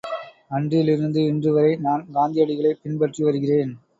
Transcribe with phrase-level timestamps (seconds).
[0.49, 3.73] அன்றிலிருந்து இன்றுவரை நான் காந்தியடிகளைப் பின்பற்றி வருகிறேன்.